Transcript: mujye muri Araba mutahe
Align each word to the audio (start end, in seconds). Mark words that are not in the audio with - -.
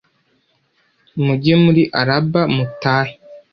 mujye 1.23 1.53
muri 1.63 1.83
Araba 2.01 2.41
mutahe 2.55 3.13